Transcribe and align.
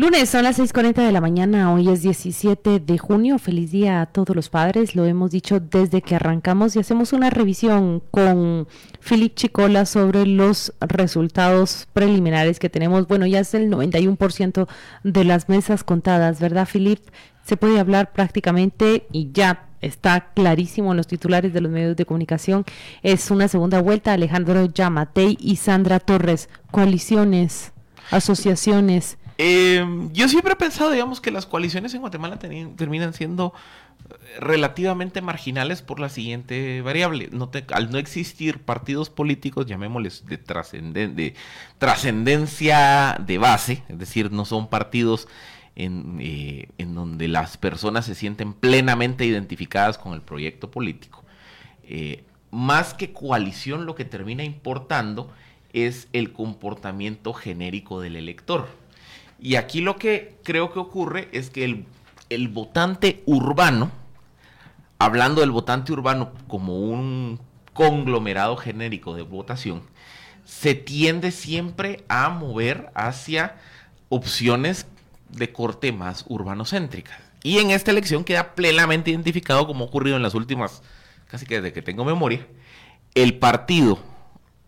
Lunes, 0.00 0.30
son 0.30 0.44
las 0.44 0.58
6.40 0.58 1.04
de 1.04 1.12
la 1.12 1.20
mañana, 1.20 1.74
hoy 1.74 1.90
es 1.90 2.00
17 2.00 2.80
de 2.80 2.96
junio, 2.96 3.38
feliz 3.38 3.70
día 3.70 4.00
a 4.00 4.06
todos 4.06 4.34
los 4.34 4.48
padres, 4.48 4.96
lo 4.96 5.04
hemos 5.04 5.30
dicho 5.30 5.60
desde 5.60 6.00
que 6.00 6.14
arrancamos 6.14 6.74
y 6.74 6.78
hacemos 6.78 7.12
una 7.12 7.28
revisión 7.28 8.02
con 8.10 8.66
Philip 9.06 9.34
Chicola 9.34 9.84
sobre 9.84 10.24
los 10.24 10.72
resultados 10.80 11.86
preliminares 11.92 12.58
que 12.58 12.70
tenemos. 12.70 13.08
Bueno, 13.08 13.26
ya 13.26 13.40
es 13.40 13.52
el 13.52 13.70
91% 13.70 14.68
de 15.04 15.24
las 15.24 15.50
mesas 15.50 15.84
contadas, 15.84 16.40
¿verdad, 16.40 16.66
Philip? 16.66 17.00
Se 17.44 17.58
puede 17.58 17.78
hablar 17.78 18.14
prácticamente 18.14 19.06
y 19.12 19.32
ya 19.32 19.68
está 19.82 20.32
clarísimo 20.32 20.92
en 20.92 20.96
los 20.96 21.08
titulares 21.08 21.52
de 21.52 21.60
los 21.60 21.70
medios 21.70 21.94
de 21.94 22.06
comunicación. 22.06 22.64
Es 23.02 23.30
una 23.30 23.48
segunda 23.48 23.82
vuelta, 23.82 24.14
Alejandro 24.14 24.64
Yamatei 24.64 25.36
y 25.38 25.56
Sandra 25.56 26.00
Torres, 26.00 26.48
coaliciones, 26.70 27.74
asociaciones 28.10 29.18
eh, 29.42 29.82
yo 30.12 30.28
siempre 30.28 30.52
he 30.52 30.56
pensado, 30.56 30.90
digamos, 30.90 31.22
que 31.22 31.30
las 31.30 31.46
coaliciones 31.46 31.94
en 31.94 32.02
Guatemala 32.02 32.38
terminan 32.38 33.14
siendo 33.14 33.54
eh, 34.10 34.14
relativamente 34.38 35.22
marginales 35.22 35.80
por 35.80 35.98
la 35.98 36.10
siguiente 36.10 36.82
variable. 36.82 37.30
Al 37.72 37.90
no 37.90 37.96
existir 37.96 38.58
partidos 38.58 39.08
políticos, 39.08 39.64
llamémosles 39.64 40.26
de, 40.26 40.36
trascendencia 41.78 43.16
de 43.18 43.38
base, 43.38 43.82
es 43.88 43.98
decir, 43.98 44.30
no 44.30 44.44
son 44.44 44.68
partidos 44.68 45.26
eh, 45.74 46.68
en, 46.76 46.94
donde 46.94 47.26
las 47.26 47.56
personas 47.56 48.04
se 48.04 48.14
sienten 48.14 48.52
plenamente 48.52 49.24
identificadas 49.24 49.96
con 49.96 50.12
el 50.12 50.20
proyecto 50.20 50.70
político. 50.70 51.24
más 52.50 52.92
que 52.92 53.14
coalición, 53.14 53.86
lo 53.86 53.94
que 53.94 54.04
termina 54.04 54.44
importando 54.44 55.30
es 55.72 56.08
el 56.12 56.34
comportamiento 56.34 57.32
genérico 57.32 58.02
del 58.02 58.16
elector. 58.16 58.68
Y 59.40 59.56
aquí 59.56 59.80
lo 59.80 59.96
que 59.96 60.36
creo 60.44 60.72
que 60.72 60.78
ocurre 60.78 61.28
es 61.32 61.50
que 61.50 61.64
el, 61.64 61.86
el 62.28 62.48
votante 62.48 63.22
urbano, 63.26 63.90
hablando 64.98 65.40
del 65.40 65.50
votante 65.50 65.92
urbano 65.92 66.32
como 66.46 66.78
un 66.78 67.40
conglomerado 67.72 68.56
genérico 68.56 69.14
de 69.14 69.22
votación, 69.22 69.82
se 70.44 70.74
tiende 70.74 71.30
siempre 71.30 72.04
a 72.08 72.28
mover 72.28 72.90
hacia 72.94 73.56
opciones 74.08 74.86
de 75.30 75.52
corte 75.52 75.92
más 75.92 76.24
urbanocéntricas. 76.28 77.18
Y 77.42 77.58
en 77.58 77.70
esta 77.70 77.92
elección 77.92 78.24
queda 78.24 78.54
plenamente 78.54 79.10
identificado, 79.10 79.66
como 79.66 79.84
ha 79.84 79.88
ocurrido 79.88 80.16
en 80.16 80.22
las 80.22 80.34
últimas, 80.34 80.82
casi 81.28 81.46
que 81.46 81.56
desde 81.56 81.72
que 81.72 81.82
tengo 81.82 82.04
memoria, 82.04 82.46
el 83.14 83.38
partido 83.38 83.98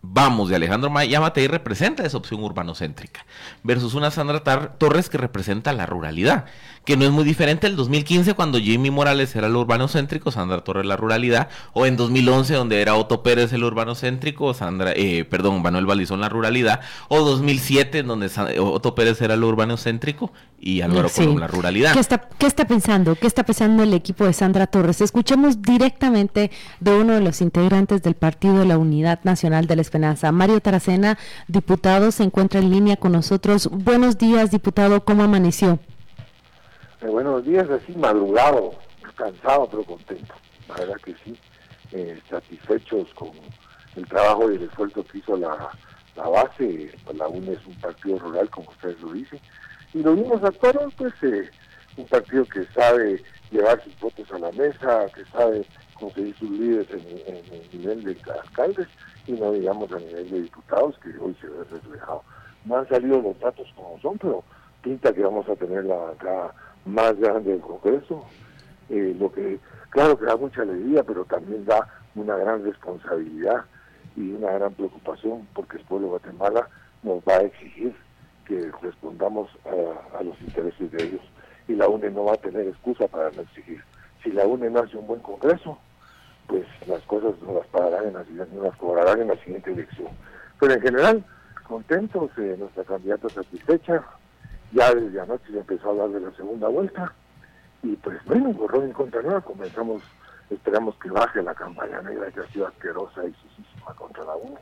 Vamos 0.05 0.49
de 0.49 0.57
Alejandro 0.57 0.91
Yamatei 1.01 1.47
representa 1.47 2.05
esa 2.05 2.17
opción 2.17 2.43
urbanocéntrica, 2.43 3.25
versus 3.63 3.93
una 3.93 4.11
Sandra 4.11 4.43
Torres 4.77 5.09
que 5.09 5.17
representa 5.17 5.71
la 5.71 5.85
ruralidad, 5.85 6.43
que 6.83 6.97
no 6.97 7.05
es 7.05 7.11
muy 7.11 7.23
diferente 7.23 7.67
del 7.67 7.77
2015 7.77 8.33
cuando 8.33 8.59
Jimmy 8.59 8.91
Morales 8.91 9.33
era 9.33 9.47
el 9.47 9.55
urbanocéntrico, 9.55 10.29
Sandra 10.29 10.61
Torres 10.61 10.85
la 10.85 10.97
ruralidad, 10.97 11.47
o 11.71 11.85
en 11.85 11.95
2011 11.95 12.53
donde 12.53 12.81
era 12.81 12.95
Otto 12.95 13.23
Pérez 13.23 13.53
el 13.53 13.63
urbanocéntrico, 13.63 14.53
Sandra, 14.53 14.91
eh, 14.93 15.23
perdón, 15.23 15.61
Manuel 15.61 15.85
Balizón 15.85 16.19
la 16.19 16.27
ruralidad, 16.27 16.81
o 17.07 17.21
2007 17.21 17.99
en 17.99 18.07
donde 18.07 18.29
Otto 18.59 18.95
Pérez 18.95 19.21
era 19.21 19.35
el 19.35 19.43
urbanocéntrico 19.45 20.33
y 20.59 20.81
Álvaro 20.81 21.09
Colón 21.09 21.39
la 21.39 21.47
ruralidad. 21.47 21.93
¿Qué 21.93 21.99
está, 22.01 22.27
¿Qué 22.37 22.45
está 22.45 22.65
pensando? 22.65 23.15
¿Qué 23.15 23.27
está 23.27 23.43
pensando 23.43 23.83
el 23.83 23.93
equipo 23.93 24.25
de 24.25 24.33
Sandra 24.33 24.67
Torres? 24.67 24.99
Escuchemos 24.99 25.61
directamente 25.61 26.51
de 26.81 26.91
uno 26.91 27.13
de 27.13 27.21
los 27.21 27.41
integrantes 27.41 28.01
del 28.03 28.15
Partido 28.15 28.59
de 28.59 28.65
la 28.65 28.77
Unidad 28.77 29.21
Nacional 29.23 29.65
de 29.67 29.77
la 29.77 29.81
Mario 29.99 30.59
Taracena, 30.59 31.17
diputado, 31.47 32.11
se 32.11 32.23
encuentra 32.23 32.59
en 32.59 32.71
línea 32.71 32.95
con 32.95 33.11
nosotros. 33.11 33.69
Buenos 33.69 34.17
días, 34.17 34.49
diputado, 34.49 35.05
¿cómo 35.05 35.23
amaneció? 35.23 35.79
Eh, 37.01 37.07
buenos 37.07 37.45
días, 37.45 37.69
así 37.69 37.93
madrugado, 37.93 38.73
cansado 39.15 39.67
pero 39.69 39.83
contento. 39.83 40.33
La 40.67 40.75
verdad 40.75 40.95
que 41.03 41.13
sí, 41.23 41.37
eh, 41.91 42.19
satisfechos 42.29 43.07
con 43.13 43.29
el 43.95 44.07
trabajo 44.07 44.51
y 44.51 44.55
el 44.55 44.63
esfuerzo 44.63 45.03
que 45.05 45.19
hizo 45.19 45.37
la, 45.37 45.69
base. 46.15 46.91
Pues 47.05 47.17
la 47.17 47.27
UNE 47.27 47.53
es 47.53 47.65
un 47.67 47.75
partido 47.75 48.17
rural, 48.17 48.49
como 48.49 48.69
ustedes 48.71 48.99
lo 49.01 49.13
dicen. 49.13 49.39
Y 49.93 49.99
los 49.99 50.15
mismos 50.15 50.43
actuaron, 50.43 50.89
pues, 50.97 51.13
eh, 51.21 51.49
un 51.97 52.07
partido 52.07 52.45
que 52.45 52.65
sabe 52.73 53.21
llevar 53.51 53.83
sus 53.83 53.99
votos 53.99 54.31
a 54.31 54.39
la 54.39 54.51
mesa, 54.53 55.05
que 55.13 55.23
sabe 55.25 55.65
conseguir 56.03 56.35
sus 56.35 56.49
líderes 56.49 56.87
en, 56.91 57.35
el 57.53 57.79
nivel 57.79 58.03
de 58.03 58.17
alcaldes 58.31 58.87
y 59.27 59.33
no 59.33 59.51
digamos 59.51 59.91
a 59.91 59.99
nivel 59.99 60.29
de 60.29 60.41
diputados, 60.41 60.97
que 60.99 61.09
hoy 61.19 61.35
se 61.41 61.47
ve 61.47 61.63
reflejado. 61.71 62.23
No 62.65 62.77
han 62.77 62.87
salido 62.87 63.21
los 63.21 63.39
datos 63.39 63.67
como 63.75 63.99
son, 63.99 64.17
pero 64.17 64.43
pinta 64.81 65.13
que 65.13 65.23
vamos 65.23 65.47
a 65.49 65.55
tener 65.55 65.85
la, 65.85 66.09
acá 66.09 66.53
más 66.85 67.17
grande 67.17 67.51
del 67.51 67.61
Congreso, 67.61 68.25
eh, 68.89 69.15
lo 69.17 69.31
que 69.31 69.59
claro 69.89 70.17
que 70.17 70.25
da 70.25 70.35
mucha 70.35 70.61
alegría, 70.61 71.03
pero 71.03 71.25
también 71.25 71.65
da 71.65 71.87
una 72.15 72.35
gran 72.35 72.63
responsabilidad 72.63 73.65
y 74.15 74.31
una 74.31 74.51
gran 74.51 74.73
preocupación 74.73 75.47
porque 75.53 75.77
el 75.77 75.83
pueblo 75.85 76.07
de 76.07 76.11
Guatemala 76.11 76.67
nos 77.01 77.19
va 77.19 77.35
a 77.35 77.41
exigir 77.41 77.95
que 78.45 78.71
respondamos 78.81 79.49
a, 79.65 80.23
los 80.23 80.39
intereses 80.41 80.91
de 80.91 81.03
ellos 81.03 81.21
y 81.67 81.73
la 81.73 81.87
UNE 81.87 82.09
no 82.09 82.25
va 82.25 82.33
a 82.33 82.37
tener 82.37 82.67
excusa 82.67 83.07
para 83.07 83.31
no 83.31 83.41
exigir. 83.41 83.81
Si 84.21 84.31
la 84.31 84.45
UNE 84.45 84.69
no 84.69 84.79
hace 84.79 84.97
un 84.97 85.07
buen 85.07 85.21
Congreso, 85.21 85.77
pues 86.47 86.65
las 86.87 87.01
cosas 87.03 87.33
no 87.41 87.53
las 87.53 87.67
pararán 87.67 88.07
en 88.07 88.13
la, 88.13 88.45
no 88.53 88.63
las 88.63 88.77
cobrarán 88.77 89.21
en 89.21 89.27
la 89.29 89.37
siguiente 89.37 89.71
elección. 89.71 90.09
Pero 90.59 90.73
en 90.73 90.81
general, 90.81 91.25
contentos, 91.67 92.31
nuestra 92.37 92.83
candidata 92.83 93.29
satisfecha, 93.29 94.03
ya 94.71 94.93
desde 94.93 95.21
anoche 95.21 95.51
se 95.51 95.59
empezó 95.59 95.87
a 95.87 95.91
hablar 95.91 96.09
de 96.09 96.19
la 96.21 96.35
segunda 96.35 96.67
vuelta 96.67 97.13
y 97.83 97.95
pues 97.97 98.17
bueno, 98.25 98.53
borrón 98.53 98.89
y 98.89 98.93
contra 98.93 99.21
nueva, 99.21 99.41
comenzamos, 99.41 100.01
esperamos 100.49 100.95
que 100.95 101.09
baje 101.09 101.43
la 101.43 101.53
campaña 101.53 102.01
negra 102.01 102.31
que 102.31 102.39
ha 102.39 102.47
sido 102.47 102.67
asquerosa 102.67 103.25
y 103.25 103.33
sucísima 103.33 103.93
contra 103.95 104.23
la 104.23 104.35
UNE. 104.37 104.59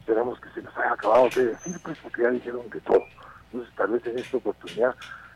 Esperamos 0.00 0.38
que 0.40 0.50
se 0.50 0.62
les 0.62 0.76
haya 0.76 0.92
acabado 0.92 1.28
de 1.34 1.46
decir, 1.46 1.76
pues 1.82 1.98
porque 2.02 2.22
ya 2.22 2.30
dijeron 2.30 2.68
que 2.70 2.80
todo. 2.80 3.02
Entonces 3.50 3.74
tal 3.74 3.88
vez 3.88 4.06
en 4.06 4.18
esta 4.18 4.36
oportunidad 4.36 4.94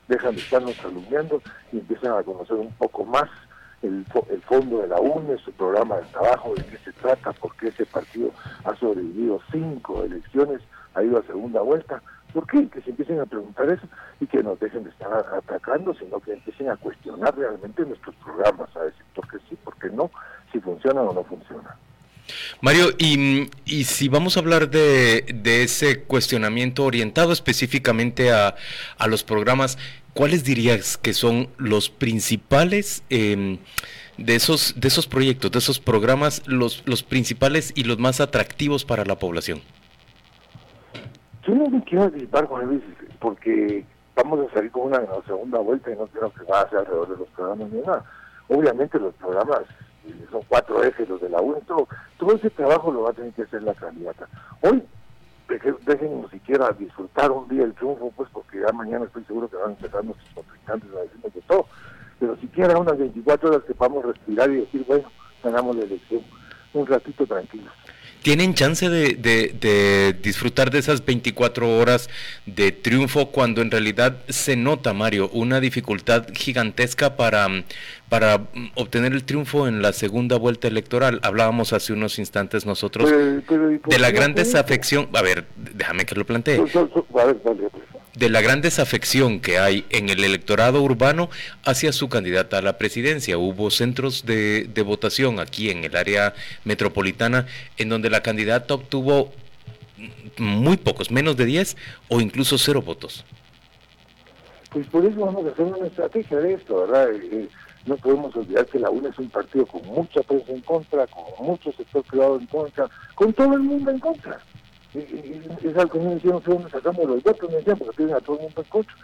dejan 0.08 0.34
de 0.34 0.42
estarnos 0.42 0.76
calumniando 0.76 1.42
y 1.72 1.78
empiezan 1.78 2.12
a 2.18 2.22
conocer 2.22 2.56
un 2.56 2.72
poco 2.74 3.04
más 3.04 3.28
el, 3.82 4.06
el, 4.30 4.42
fondo 4.42 4.78
de 4.78 4.88
la 4.88 5.00
UNE, 5.00 5.36
su 5.38 5.52
programa 5.52 5.96
de 5.96 6.04
trabajo, 6.06 6.54
de 6.54 6.64
qué 6.64 6.78
se 6.84 6.92
trata, 6.92 7.32
por 7.32 7.54
qué 7.56 7.68
ese 7.68 7.86
partido 7.86 8.30
ha 8.64 8.74
sobrevivido 8.76 9.40
cinco 9.50 10.04
elecciones, 10.04 10.60
ha 10.94 11.02
ido 11.02 11.18
a 11.18 11.22
segunda 11.22 11.62
vuelta, 11.62 12.02
¿Por 12.32 12.46
qué? 12.46 12.66
Que 12.68 12.80
se 12.80 12.90
empiecen 12.90 13.20
a 13.20 13.26
preguntar 13.26 13.68
eso 13.68 13.86
y 14.20 14.26
que 14.26 14.42
nos 14.42 14.58
dejen 14.58 14.84
de 14.84 14.90
estar 14.90 15.12
atacando, 15.12 15.92
sino 15.94 16.18
que 16.20 16.32
empiecen 16.32 16.70
a 16.70 16.76
cuestionar 16.76 17.36
realmente 17.36 17.84
nuestros 17.84 18.14
programas, 18.16 18.74
a 18.74 18.84
decir 18.84 19.04
por 19.14 19.28
qué 19.28 19.36
sí, 19.48 19.56
por 19.62 19.76
qué 19.76 19.90
no, 19.90 20.10
si 20.50 20.58
funciona 20.60 21.02
o 21.02 21.12
no 21.12 21.24
funciona. 21.24 21.76
Mario, 22.60 22.90
y, 22.98 23.48
y, 23.64 23.84
si 23.84 24.08
vamos 24.08 24.36
a 24.36 24.40
hablar 24.40 24.70
de, 24.70 25.24
de 25.34 25.62
ese 25.62 26.02
cuestionamiento 26.02 26.84
orientado 26.84 27.32
específicamente 27.32 28.32
a, 28.32 28.54
a, 28.98 29.06
los 29.06 29.24
programas, 29.24 29.78
¿cuáles 30.14 30.44
dirías 30.44 30.96
que 30.96 31.12
son 31.14 31.48
los 31.58 31.90
principales 31.90 33.02
em, 33.10 33.58
de, 34.18 34.34
esos, 34.34 34.80
de 34.80 34.88
esos 34.88 35.06
proyectos, 35.06 35.50
de 35.50 35.58
esos 35.58 35.80
programas, 35.80 36.42
los, 36.46 36.82
los 36.86 37.02
principales 37.02 37.72
y 37.74 37.84
los 37.84 37.98
más 37.98 38.20
atractivos 38.20 38.84
para 38.84 39.04
la 39.04 39.18
población? 39.18 39.60
Yo 41.46 41.54
no 41.54 41.68
me 41.68 41.82
quiero 41.84 42.04
anticipar 42.04 42.46
con 42.46 42.64
Luis 42.66 42.82
porque 43.18 43.84
vamos 44.14 44.46
a 44.48 44.54
salir 44.54 44.70
con 44.70 44.82
una 44.82 45.00
segunda 45.26 45.58
vuelta 45.58 45.90
y 45.90 45.96
no 45.96 46.06
creo 46.06 46.32
que 46.32 46.44
va 46.44 46.60
a 46.60 46.68
ser 46.68 46.80
alrededor 46.80 47.08
de 47.08 47.16
los 47.16 47.28
programas 47.30 47.70
ni 47.70 47.80
nada. 47.80 48.04
Obviamente 48.48 48.98
los 48.98 49.14
programas 49.14 49.60
eh, 49.60 49.64
son 50.30 50.42
cuatro 50.48 50.82
ejes 50.82 51.08
los 51.08 51.20
de 51.20 51.28
la 51.28 51.40
UE, 51.40 51.60
todo, 51.66 52.34
ese 52.34 52.50
trabajo 52.50 52.92
lo 52.92 53.02
va 53.02 53.10
a 53.10 53.14
tener 53.14 53.32
que 53.32 53.42
hacer 53.42 53.62
la 53.62 53.74
candidata. 53.74 54.28
Hoy 54.60 54.82
déjenos 55.86 56.30
siquiera 56.30 56.72
disfrutar 56.78 57.30
un 57.30 57.48
día 57.48 57.64
el 57.64 57.74
triunfo, 57.74 58.12
pues 58.16 58.28
porque 58.32 58.60
ya 58.60 58.72
mañana 58.72 59.04
estoy 59.04 59.24
seguro 59.24 59.48
que 59.50 59.56
van 59.56 59.70
a 59.70 59.72
empezar 59.72 60.04
nuestros 60.04 60.28
contrincantes 60.34 60.90
a 60.94 61.00
decirnos 61.02 61.34
de 61.34 61.40
todo, 61.42 61.66
pero 62.18 62.36
siquiera 62.36 62.78
unas 62.78 62.98
24 62.98 63.50
horas 63.50 63.62
que 63.64 63.74
podamos 63.74 64.04
respirar 64.04 64.50
y 64.50 64.60
decir, 64.60 64.84
bueno, 64.86 65.10
ganamos 65.42 65.76
la 65.76 65.84
elección, 65.84 66.22
un 66.72 66.86
ratito 66.86 67.26
tranquilo. 67.26 67.70
Tienen 68.22 68.54
chance 68.54 68.88
de, 68.88 70.16
disfrutar 70.22 70.70
de 70.70 70.78
esas 70.78 71.04
24 71.04 71.76
horas 71.76 72.08
de 72.46 72.70
triunfo 72.70 73.32
cuando 73.32 73.62
en 73.62 73.70
realidad 73.72 74.16
se 74.28 74.54
nota, 74.54 74.92
Mario, 74.92 75.28
una 75.32 75.58
dificultad 75.58 76.28
gigantesca 76.32 77.16
para, 77.16 77.48
para 78.12 78.42
obtener 78.74 79.14
el 79.14 79.24
triunfo 79.24 79.66
en 79.66 79.80
la 79.80 79.94
segunda 79.94 80.36
vuelta 80.36 80.68
electoral. 80.68 81.18
Hablábamos 81.22 81.72
hace 81.72 81.94
unos 81.94 82.18
instantes 82.18 82.66
nosotros 82.66 83.10
de 83.10 83.98
la 83.98 84.10
gran 84.10 84.34
desafección. 84.34 85.08
A 85.14 85.22
ver, 85.22 85.46
déjame 85.56 86.04
que 86.04 86.14
lo 86.14 86.26
plantee. 86.26 86.62
de 88.14 88.28
la 88.28 88.42
gran 88.42 88.60
desafección 88.60 89.40
que 89.40 89.56
hay 89.58 89.86
en 89.88 90.10
el 90.10 90.22
electorado 90.24 90.82
urbano 90.82 91.30
hacia 91.64 91.90
su 91.94 92.10
candidata 92.10 92.58
a 92.58 92.60
la 92.60 92.76
presidencia. 92.76 93.38
Hubo 93.38 93.70
centros 93.70 94.26
de, 94.26 94.64
de 94.64 94.82
votación 94.82 95.40
aquí 95.40 95.70
en 95.70 95.82
el 95.84 95.96
área 95.96 96.34
metropolitana 96.66 97.46
en 97.78 97.88
donde 97.88 98.10
la 98.10 98.22
candidata 98.22 98.74
obtuvo 98.74 99.32
muy 100.36 100.76
pocos, 100.76 101.10
menos 101.10 101.38
de 101.38 101.46
10 101.46 101.78
o 102.08 102.20
incluso 102.20 102.58
cero 102.58 102.82
votos. 102.82 103.24
Pues 104.70 104.86
por 104.88 105.04
eso 105.04 105.20
vamos 105.20 105.46
a 105.46 105.48
hacer 105.50 105.64
una 105.64 105.86
estrategia 105.86 106.38
de 106.38 106.54
esto, 106.54 106.80
¿verdad? 106.80 107.12
Eh, 107.12 107.28
eh, 107.32 107.48
no 107.86 107.96
podemos 107.96 108.34
olvidar 108.36 108.66
que 108.66 108.78
la 108.78 108.90
UNA 108.90 109.08
es 109.08 109.18
un 109.18 109.28
partido 109.28 109.66
con 109.66 109.84
mucha 109.86 110.22
prensa 110.22 110.52
en 110.52 110.60
contra, 110.60 111.06
con 111.08 111.46
mucho 111.46 111.72
sector 111.72 112.02
privado 112.04 112.38
en 112.38 112.46
contra, 112.46 112.88
con 113.14 113.32
todo 113.32 113.54
el 113.54 113.60
mundo 113.60 113.90
en 113.90 113.98
contra. 113.98 114.38
Y, 114.94 114.98
es 115.66 115.76
algo 115.76 115.92
que 115.92 115.98
me 115.98 116.14
decían, 116.14 116.34
nosotros 116.34 116.70
sacamos 116.70 117.06
los 117.06 117.22
votos, 117.22 117.50
me 117.50 117.56
decían, 117.56 117.78
porque 117.78 117.96
tienen 117.96 118.14
a 118.14 118.20
todo 118.20 118.36
el 118.36 118.42
mundo 118.42 118.62
en 118.62 118.68
contra. 118.68 118.94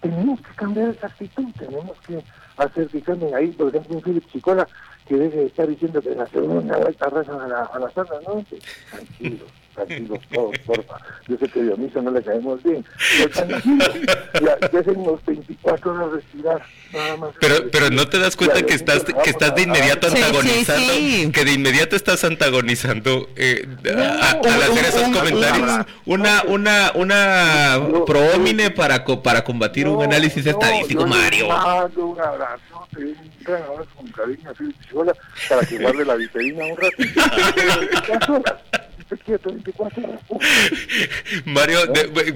Tenemos 0.00 0.40
que 0.40 0.54
cambiar 0.54 0.90
esa 0.90 1.06
actitud, 1.08 1.46
tenemos 1.58 1.98
que 2.06 2.22
hacer 2.56 2.88
que 2.88 3.02
cambien 3.02 3.34
ahí, 3.34 3.48
por 3.48 3.68
ejemplo, 3.68 3.96
un 3.96 4.02
Félix 4.02 4.32
Chicola 4.32 4.66
que 5.06 5.16
deje 5.16 5.36
de 5.36 5.46
estar 5.46 5.66
diciendo 5.68 6.00
que 6.00 6.14
la 6.14 6.26
segunda 6.26 6.78
vuelta 6.78 7.08
rezan 7.10 7.40
a 7.40 7.48
la, 7.48 7.64
a 7.64 7.78
la 7.78 7.90
zona, 7.90 8.14
¿no? 8.26 8.44
Tranquilo 8.90 9.46
tranquilos 9.76 10.18
todos, 10.32 10.58
porfa. 10.60 10.96
Yo 11.28 11.36
sé 11.38 11.48
que 11.48 11.60
a 11.60 11.62
Dionisio 11.62 12.02
no 12.02 12.10
le 12.10 12.22
caemos 12.22 12.62
bien, 12.62 12.84
pero 13.18 13.30
tranquilos, 13.30 13.90
ya, 14.42 14.78
hacemos 14.78 15.24
24 15.24 15.92
horas 15.92 16.12
respirar, 16.12 16.62
nada 16.92 17.16
más. 17.16 17.30
Pero, 17.40 17.70
pero 17.70 17.90
no 17.90 18.08
te 18.08 18.18
das 18.18 18.36
cuenta 18.36 18.62
que 18.62 18.74
estás, 18.74 19.04
que 19.04 19.30
estás 19.30 19.54
de 19.54 19.62
inmediato 19.62 20.08
antagonizando, 20.08 21.32
que 21.32 21.44
de 21.44 21.52
inmediato 21.52 21.96
estás 21.96 22.24
antagonizando 22.24 23.28
eh, 23.36 23.66
al 23.84 24.62
hacer 24.62 24.84
esos 24.84 25.08
comentarios. 25.16 25.86
Una, 26.06 26.42
una, 26.44 26.92
una 26.94 27.80
proómine 28.06 28.70
para, 28.70 29.04
para 29.04 29.44
combatir 29.44 29.88
un 29.88 30.02
análisis 30.02 30.46
estadístico, 30.46 31.06
Mario. 31.06 31.46
un 31.46 31.52
abrazo, 31.52 32.06
un 32.06 32.20
abrazo 32.20 32.76
con 33.96 34.08
cariño 34.08 34.50
a 34.50 35.48
para 35.48 35.66
que 35.66 35.78
guarde 35.78 36.04
la 36.04 36.14
viperina 36.16 36.64
un 36.66 36.76
ratito. 36.76 37.22
Mario, 41.44 41.78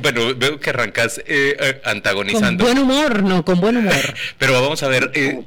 bueno, 0.01 0.35
veo 0.37 0.61
que 0.61 0.71
arrancas 0.71 1.19
eh, 1.19 1.57
eh, 1.59 1.81
antagonizando. 1.85 2.65
Con 2.65 2.75
buen 2.75 2.85
humor, 2.85 3.23
no, 3.23 3.45
con 3.45 3.61
buen 3.61 3.77
humor. 3.79 3.95
Pero 4.39 4.61
vamos 4.61 4.83
a 4.83 4.89
ver, 4.89 5.11
eh, 5.15 5.43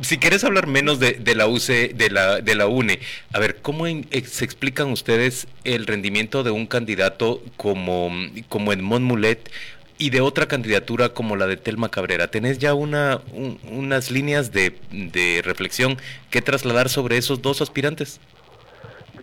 si 0.00 0.18
quieres 0.18 0.44
hablar 0.44 0.66
menos 0.66 1.00
de, 1.00 1.12
de, 1.12 1.34
la 1.34 1.46
UCE, 1.46 1.92
de 1.94 2.10
la, 2.10 2.40
de 2.40 2.54
la 2.54 2.66
UNE, 2.66 3.00
a 3.32 3.38
ver, 3.38 3.58
¿cómo 3.62 3.86
se 3.86 4.44
explican 4.44 4.90
ustedes 4.90 5.46
el 5.64 5.86
rendimiento 5.86 6.42
de 6.42 6.50
un 6.50 6.66
candidato 6.66 7.42
como, 7.56 8.10
como 8.48 8.72
Edmond 8.72 9.04
Mulet 9.04 9.50
y 10.00 10.08
de 10.08 10.22
otra 10.22 10.48
candidatura 10.48 11.10
como 11.10 11.36
la 11.36 11.46
de 11.46 11.58
Telma 11.58 11.90
Cabrera. 11.90 12.28
¿Tenés 12.28 12.58
ya 12.58 12.72
una, 12.72 13.20
unas 13.70 14.10
líneas 14.10 14.50
de, 14.50 14.74
de, 14.90 15.42
reflexión 15.44 15.98
que 16.30 16.40
trasladar 16.40 16.88
sobre 16.88 17.18
esos 17.18 17.42
dos 17.42 17.60
aspirantes? 17.60 18.18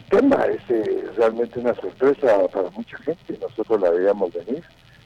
Tema 0.09 0.45
es 0.45 1.15
realmente 1.15 1.59
una 1.59 1.74
sorpresa 1.75 2.48
para 2.54 2.69
mucha 2.71 2.98
gente. 3.00 3.38
Nosotros 3.42 3.81
la 3.81 3.92
veíamos 3.92 4.33
venir, 4.33 4.63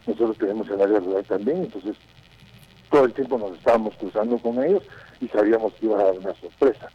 nosotros 0.07 0.38
tenemos 0.38 0.69
el 0.69 0.81
área 0.81 1.00
rural 1.00 1.24
también, 1.25 1.63
entonces 1.63 1.95
todo 2.89 3.06
el 3.06 3.13
tiempo 3.13 3.38
nos 3.38 3.57
estábamos 3.57 3.95
cruzando 3.95 4.38
con 4.38 4.63
ellos 4.63 4.83
y 5.19 5.27
sabíamos 5.30 5.74
que 5.74 5.86
iba 5.86 6.00
a 6.00 6.06
dar 6.06 6.18
una 6.18 6.33
sorpresa. 6.36 6.89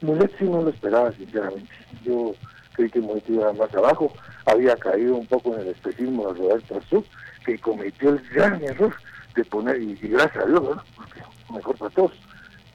Mulet 0.00 0.30
sí 0.38 0.44
no 0.44 0.62
lo 0.62 0.70
esperaba, 0.70 1.10
sinceramente. 1.12 1.72
Yo 2.04 2.34
creí 2.74 2.90
que 2.90 3.00
Mulet 3.00 3.28
iba 3.28 3.52
más 3.54 3.74
abajo, 3.74 4.12
había 4.46 4.76
caído 4.76 5.16
un 5.16 5.26
poco 5.26 5.54
en 5.54 5.62
el 5.62 5.68
espejismo 5.68 6.32
de 6.32 6.38
Roberto 6.38 6.76
Arzú, 6.76 7.04
que 7.44 7.58
cometió 7.58 8.10
el 8.10 8.20
gran 8.30 8.62
error 8.62 8.94
de 9.34 9.44
poner, 9.44 9.80
y, 9.80 9.94
gracias 9.94 10.44
a 10.44 10.46
Dios, 10.46 10.78
porque 10.94 11.20
mejor 11.52 11.76
para 11.78 11.90
todos, 11.94 12.12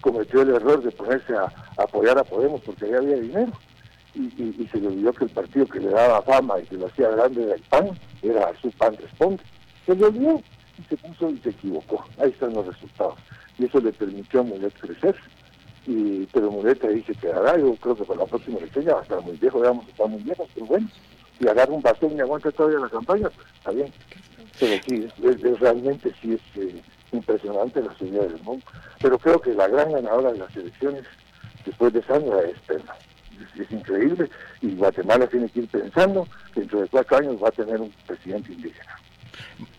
cometió 0.02 0.42
el 0.42 0.56
error 0.56 0.84
de 0.84 0.92
ponerse 0.92 1.34
a, 1.36 1.44
a 1.44 1.84
apoyar 1.84 2.18
a 2.18 2.24
Podemos 2.24 2.62
porque 2.62 2.86
ahí 2.86 2.94
había 2.94 3.18
dinero 3.18 3.54
y, 4.16 4.68
se 4.72 4.80
le 4.80 4.88
olvidó 4.88 5.14
que 5.14 5.26
el 5.26 5.32
partido 5.32 5.66
que 5.66 5.80
le 5.80 5.90
daba 5.90 6.22
fama 6.22 6.60
y 6.60 6.64
que 6.64 6.78
lo 6.78 6.88
hacía 6.88 7.10
grande 7.10 7.44
era 7.44 7.56
el 7.56 7.62
PAN, 7.64 8.00
era 8.22 8.54
su 8.62 8.70
PAN 8.72 8.96
Responde. 8.98 9.44
Se 9.86 9.96
le 9.96 10.06
olvidó 10.06 10.42
y 10.78 10.84
se 10.84 10.98
puso 10.98 11.30
y 11.30 11.38
se 11.40 11.50
equivocó. 11.50 12.04
Ahí 12.20 12.30
están 12.30 12.54
los 12.54 12.66
resultados. 12.66 13.16
Y 13.58 13.66
eso 13.66 13.80
le 13.80 13.92
permitió 13.92 14.42
a 14.42 14.44
Mulet 14.44 14.74
crecer. 14.80 15.16
Y, 15.86 16.26
pero 16.28 16.52
Mulet 16.52 16.84
ahí 16.86 17.02
se 17.04 17.16
quedará. 17.16 17.58
Yo 17.58 17.76
creo 17.76 17.96
que 17.96 18.04
para 18.06 18.20
la 18.20 18.26
próxima 18.26 18.60
elección 18.60 18.86
ya 18.86 18.94
va 18.94 19.00
a 19.00 19.04
estar 19.04 19.22
muy 19.22 19.38
viejo, 19.38 19.64
a 19.64 19.72
estar 19.72 20.08
muy 20.08 20.22
viejos, 20.24 20.48
pero 20.54 20.66
bueno, 20.68 20.88
si 21.40 21.48
agarra 21.48 21.74
un 21.74 21.82
bastón 21.82 22.16
y 22.16 22.22
aguanta 22.22 22.52
todavía 22.52 22.80
la 22.80 22.90
campaña, 22.90 23.30
pues 23.30 23.48
está 23.56 23.72
bien. 23.72 23.92
Pero 24.60 24.84
sí, 24.86 25.10
realmente 25.60 26.14
sí 26.22 26.34
es 26.34 26.62
eh, 26.62 26.82
impresionante 27.12 27.82
la 27.82 27.94
subida 27.98 28.22
del 28.22 28.42
mundo. 28.44 28.64
Pero 29.02 29.18
creo 29.18 29.42
que 29.42 29.54
la 29.54 29.68
gran 29.68 29.92
ganadora 29.92 30.32
de 30.32 30.40
las 30.40 30.56
elecciones 30.56 31.04
después 31.66 31.92
de 31.92 32.04
Sandra 32.04 32.42
es 32.44 32.60
Perna 32.60 32.94
es, 33.60 33.72
increíble 33.72 34.30
y 34.62 34.76
Guatemala 34.76 35.28
tiene 35.28 35.50
que 35.50 35.62
ir 35.62 35.68
pensando 35.68 36.28
que 36.54 36.62
dentro 36.62 36.82
de 36.82 36.88
cuatro 36.88 37.18
años 37.18 37.36
va 37.44 37.50
a 37.50 37.52
tener 37.52 37.80
un 37.80 37.92
presidente 38.06 38.52
indígena. 38.54 39.00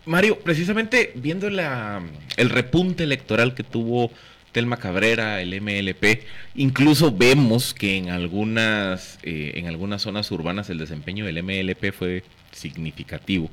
Mario, 0.05 0.39
precisamente 0.39 1.11
viendo 1.15 1.49
la, 1.49 2.01
el 2.37 2.49
repunte 2.49 3.03
electoral 3.03 3.53
que 3.55 3.63
tuvo 3.63 4.11
Telma 4.51 4.77
Cabrera, 4.77 5.41
el 5.41 5.59
MLP, 5.59 6.23
incluso 6.55 7.11
vemos 7.11 7.73
que 7.73 7.97
en 7.97 8.09
algunas, 8.09 9.19
eh, 9.23 9.53
en 9.55 9.67
algunas 9.67 10.01
zonas 10.01 10.31
urbanas 10.31 10.69
el 10.69 10.77
desempeño 10.77 11.25
del 11.25 11.43
MLP 11.43 11.91
fue 11.91 12.23
significativo. 12.51 13.49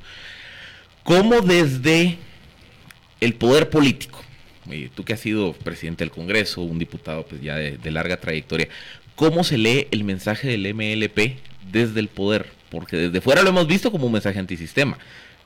¿Cómo 1.02 1.40
desde 1.40 2.18
el 3.20 3.34
poder 3.34 3.68
político, 3.70 4.22
tú 4.94 5.04
que 5.04 5.12
has 5.12 5.20
sido 5.20 5.52
presidente 5.52 6.04
del 6.04 6.10
Congreso, 6.10 6.62
un 6.62 6.78
diputado 6.78 7.24
pues 7.26 7.42
ya 7.42 7.56
de 7.56 7.90
larga 7.90 8.18
trayectoria, 8.18 8.68
cómo 9.14 9.44
se 9.44 9.58
lee 9.58 9.88
el 9.90 10.04
mensaje 10.04 10.48
del 10.48 10.74
MLP 10.74 11.36
desde 11.70 12.00
el 12.00 12.08
poder, 12.08 12.46
porque 12.70 12.96
desde 12.96 13.20
fuera 13.20 13.42
lo 13.42 13.50
hemos 13.50 13.66
visto 13.66 13.90
como 13.90 14.06
un 14.06 14.12
mensaje 14.12 14.38
antisistema, 14.38 14.98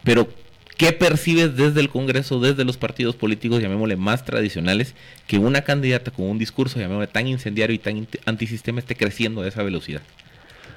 pero 0.04 0.28
¿qué 0.76 0.92
percibes 0.92 1.56
desde 1.56 1.80
el 1.80 1.88
Congreso, 1.88 2.40
desde 2.40 2.64
los 2.64 2.76
partidos 2.76 3.16
políticos, 3.16 3.62
llamémosle 3.62 3.96
más 3.96 4.24
tradicionales, 4.24 4.94
que 5.26 5.38
una 5.38 5.62
candidata 5.62 6.10
con 6.10 6.26
un 6.26 6.38
discurso, 6.38 6.78
llamémosle 6.78 7.08
tan 7.08 7.26
incendiario 7.26 7.74
y 7.74 7.78
tan 7.78 8.06
antisistema 8.24 8.78
esté 8.78 8.96
creciendo 8.96 9.42
a 9.42 9.48
esa 9.48 9.62
velocidad? 9.62 10.02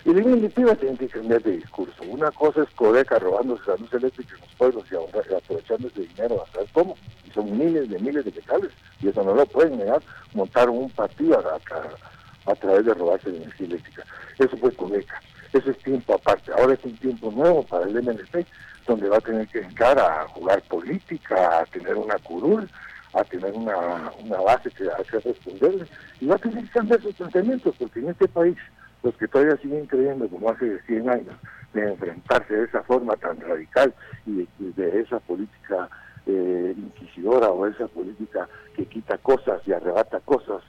Y 0.05 0.13
la 0.13 0.21
iniciativa 0.21 0.75
tiene 0.75 0.97
que 0.97 1.07
cambiar 1.07 1.41
de 1.43 1.57
discurso. 1.57 2.03
Una 2.07 2.31
cosa 2.31 2.63
es 2.63 2.69
Codeca 2.71 3.19
robándose 3.19 3.63
la 3.67 3.75
luz 3.75 3.93
eléctrica 3.93 4.35
en 4.35 4.41
los 4.41 4.55
pueblos 4.55 4.85
y 4.91 4.95
aprovechando 5.35 5.87
ese 5.87 6.01
dinero 6.01 6.41
a 6.41 6.51
saber 6.51 6.69
cómo. 6.73 6.97
Y 7.25 7.31
son 7.31 7.57
miles 7.57 7.89
de 7.89 7.99
miles 7.99 8.25
de 8.25 8.31
metales. 8.31 8.71
Y 9.01 9.09
eso 9.09 9.23
no 9.23 9.35
lo 9.35 9.45
pueden 9.45 9.77
negar. 9.77 10.01
Montaron 10.33 10.77
un 10.77 10.89
partido 10.91 11.37
a, 11.39 12.55
través 12.55 12.85
de 12.85 12.93
robarse 12.93 13.29
la 13.29 13.37
energía 13.37 13.67
eléctrica. 13.67 14.03
Eso 14.37 14.57
fue 14.57 14.71
Codeca. 14.73 15.21
Eso 15.53 15.71
es 15.71 15.77
tiempo 15.79 16.13
aparte. 16.13 16.51
Ahora 16.53 16.73
es 16.73 16.83
un 16.83 16.95
tiempo 16.97 17.31
nuevo 17.31 17.63
para 17.63 17.85
el 17.85 18.01
MNP, 18.01 18.45
donde 18.87 19.09
va 19.09 19.17
a 19.17 19.21
tener 19.21 19.47
que 19.47 19.59
entrar 19.59 19.99
a 19.99 20.27
jugar 20.29 20.61
política, 20.63 21.59
a 21.59 21.65
tener 21.65 21.95
una 21.95 22.17
curul, 22.19 22.69
a 23.13 23.23
tener 23.23 23.51
una, 23.53 24.11
una 24.23 24.37
base 24.41 24.69
que 24.71 24.87
hace 24.89 25.19
responderle, 25.19 25.85
y 26.21 26.27
va 26.27 26.35
a 26.35 26.39
tener 26.39 26.63
que 26.63 26.69
cambiar 26.71 27.01
sus 27.01 27.15
pensamientos, 27.15 27.75
porque 27.77 27.99
en 27.99 28.09
este 28.09 28.27
país, 28.27 28.57
los 29.03 29.15
que 29.15 29.27
todavía 29.27 29.57
siguen 29.57 29.85
creyendo, 29.85 30.27
como 30.27 30.49
hace 30.49 30.79
100 30.87 31.09
años, 31.09 31.35
de 31.73 31.87
enfrentarse 31.87 32.53
de 32.53 32.63
esa 32.65 32.83
forma 32.83 33.15
tan 33.17 33.39
radical 33.39 33.93
y 34.25 34.47
de, 34.59 35.01
esa 35.01 35.19
política 35.19 35.89
eh, 36.25 36.73
inquisidora 36.75 37.49
o 37.49 37.65
esa 37.67 37.87
política 37.87 38.47
que 38.75 38.85
quita 38.85 39.17
cosas 39.19 39.61
y 39.65 39.73
arrebata 39.73 40.19
cosas 40.21 40.61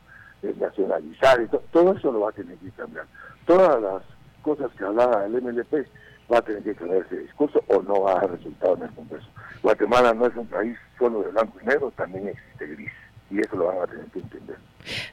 nacionalizar, 0.43 1.43
y 1.43 1.49
todo 1.71 1.95
eso 1.95 2.13
lo 2.13 2.21
va 2.21 2.31
a 2.31 2.33
tener 2.33 2.57
que 2.59 2.71
cambiar. 2.71 3.07
Todas 3.47 3.81
las 3.83 4.03
cosas 4.43 4.71
que 4.77 4.85
hablaba 4.85 5.27
el 5.27 5.41
MLP 5.43 5.87
va 6.33 6.39
a 6.39 6.43
tener 6.43 6.63
que 6.63 6.75
cambiar 6.75 7.05
ese 7.07 7.19
discurso 7.19 7.63
o 7.69 7.83
no 7.83 8.03
va 8.03 8.13
a 8.13 8.21
dar 8.21 8.31
resultado 8.31 8.77
en 8.77 8.83
el 8.85 8.91
Congreso. 8.91 9.27
Guatemala 9.63 10.15
no 10.15 10.27
es 10.27 10.37
un 10.37 10.47
país 10.47 10.77
solo 10.99 11.23
de 11.23 11.31
blanco 11.31 11.59
y 11.63 11.67
negro, 11.67 11.93
también 11.97 12.29
existe 12.29 12.67
gris, 12.67 12.93
y 13.31 13.41
eso 13.41 13.57
lo 13.57 13.67
van 13.67 13.83
a 13.83 13.87
tener 13.87 14.07
que 14.07 14.21
entender. 14.21 14.57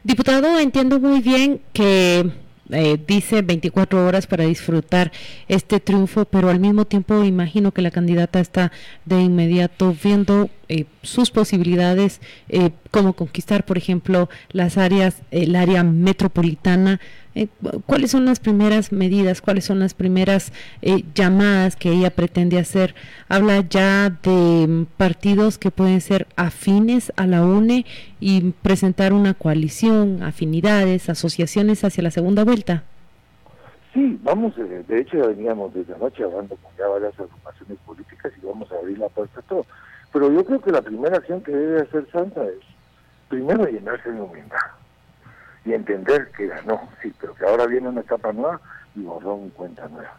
Diputado, 0.04 0.60
entiendo 0.60 1.00
muy 1.00 1.22
bien 1.22 1.62
que 1.74 2.32
eh, 2.72 2.98
dice 3.08 3.42
24 3.42 4.06
horas 4.06 4.28
para 4.28 4.44
disfrutar 4.44 5.12
este 5.48 5.80
triunfo, 5.80 6.26
pero 6.26 6.50
al 6.50 6.60
mismo 6.60 6.86
tiempo 6.86 7.24
imagino 7.24 7.72
que 7.72 7.82
la 7.82 7.92
candidata 7.92 8.40
está 8.40 8.72
de 9.06 9.22
inmediato 9.22 9.96
viendo 10.04 10.50
eh, 10.68 10.86
sus 11.02 11.32
posibilidades, 11.32 12.20
eh, 12.50 12.72
como 12.92 13.14
conquistar, 13.14 13.66
por 13.66 13.78
ejemplo, 13.78 14.30
las 14.52 14.78
áreas, 14.78 15.22
el 15.32 15.56
área 15.56 15.84
metropolitana. 15.84 17.00
Eh, 17.38 17.50
¿Cuáles 17.86 18.10
son 18.10 18.26
las 18.26 18.40
primeras 18.40 18.92
medidas? 18.92 19.42
¿Cuáles 19.42 19.66
son 19.66 19.78
las 19.78 19.94
primeras 19.94 20.52
llamadas 21.14 21.76
que 21.76 21.92
ella 21.92 22.10
pretende 22.10 22.58
hacer? 22.58 22.96
Habla 23.30 23.60
ya 23.70 24.10
de 24.10 24.66
mm, 24.68 24.86
partidos 24.98 25.60
que 25.60 25.70
pueden 25.70 26.02
ser 26.02 26.26
afines 26.36 27.14
a 27.16 27.28
la 27.28 27.46
UNE 27.46 27.86
y 28.20 28.54
presentar 28.64 29.14
una 29.14 29.36
coalición, 29.36 30.24
afinidades, 30.24 31.10
asociaciones 31.10 31.84
hacia 31.84 32.02
la 32.02 32.10
segunda 32.10 32.44
vuelta. 32.44 32.84
Sí, 33.94 34.20
vamos, 34.24 34.58
eh, 34.58 34.84
de 34.88 35.02
hecho 35.02 35.18
ya 35.18 35.28
veníamos 35.28 35.72
desde 35.76 35.94
anoche 35.94 36.24
hablando 36.24 36.56
con 36.56 36.72
ya 36.76 36.88
varias 36.88 37.14
agrupaciones 37.20 37.78
políticas 37.86 38.34
y 38.42 38.46
vamos 38.48 38.72
a 38.72 38.78
abrir 38.78 38.98
la 38.98 39.10
puerta 39.10 39.42
a 39.42 39.44
todo. 39.44 39.64
Pero 40.12 40.34
yo 40.34 40.44
creo 40.44 40.60
que 40.60 40.72
la 40.72 40.82
primera 40.82 41.18
acción 41.18 41.42
que 41.42 41.52
debe 41.52 41.82
hacer 41.84 42.08
Santa 42.12 42.44
es 42.46 42.66
primero 43.30 43.64
llenarse 43.66 44.12
de 44.12 44.22
humildad 44.22 44.77
y 45.68 45.74
entender 45.74 46.32
que 46.32 46.48
ganó, 46.48 46.80
sí, 47.02 47.14
pero 47.20 47.36
que 47.36 47.46
ahora 47.46 47.66
viene 47.66 47.90
una 47.90 48.00
etapa 48.00 48.32
nueva 48.32 48.62
y 48.96 49.02
borró 49.02 49.36
en 49.36 49.50
cuenta 49.50 49.86
nueva. 49.90 50.18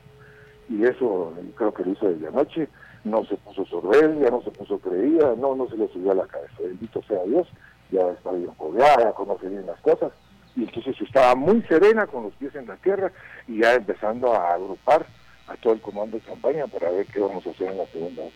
Y 0.69 0.85
eso 0.85 1.33
creo 1.57 1.73
que 1.73 1.85
lo 1.85 1.93
hizo 1.93 2.07
desde 2.07 2.29
anoche, 2.29 2.69
no 3.05 3.25
se 3.25 3.35
puso 3.39 3.65
soberbia, 3.65 4.31
no 4.31 4.43
se 4.43 4.51
puso 4.51 4.79
creída, 4.79 5.35
no, 5.39 5.57
no 5.57 5.67
se 5.71 5.79
le 5.79 5.89
subió 5.89 6.13
a 6.13 6.17
la 6.17 6.27
cabeza, 6.27 6.55
bendito 6.61 7.03
sea 7.05 7.23
Dios, 7.25 7.49
ya 7.91 8.11
está 8.11 8.31
bien 8.33 8.51
codeada, 8.59 9.15
conoce 9.15 9.49
bien 9.49 9.65
las 9.65 9.81
cosas, 9.81 10.13
y 10.55 10.65
entonces 10.65 11.01
estaba 11.01 11.35
muy 11.35 11.63
serena 11.63 12.07
con 12.07 12.25
los 12.25 12.35
pies 12.35 12.55
en 12.55 12.67
la 12.67 12.77
tierra 12.77 13.11
y 13.47 13.61
ya 13.63 13.73
empezando 13.73 14.35
a 14.35 14.53
agrupar 14.53 15.07
a 15.47 15.57
todo 15.57 15.73
el 15.73 15.81
comando 15.81 16.19
de 16.19 16.25
campaña 16.25 16.67
para 16.67 16.91
ver 16.91 17.07
qué 17.07 17.21
vamos 17.21 17.47
a 17.47 17.51
hacer 17.51 17.71
en 17.71 17.79
la 17.79 17.87
segunda 17.87 18.25
vez. 18.25 18.35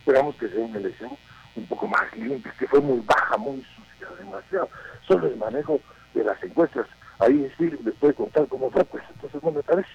Esperamos 0.00 0.34
que 0.34 0.48
sea 0.48 0.64
una 0.64 0.78
elección 0.78 1.12
un 1.54 1.66
poco 1.66 1.86
más 1.86 2.16
limpia, 2.16 2.52
que 2.58 2.66
fue 2.66 2.80
muy 2.80 2.98
baja, 3.06 3.36
muy 3.36 3.64
sucia, 3.76 4.08
demasiado. 4.18 4.68
Solo 5.06 5.28
el 5.28 5.36
manejo 5.36 5.78
de 6.14 6.24
las 6.24 6.42
encuestas, 6.42 6.86
ahí 7.18 7.50
sí 7.58 7.70
les 7.84 7.94
puede 7.94 8.14
contar 8.14 8.46
cómo 8.48 8.70
fue, 8.70 8.84
pues 8.84 9.02
entonces 9.14 9.42
no 9.42 9.50
me 9.50 9.62
parece. 9.62 9.88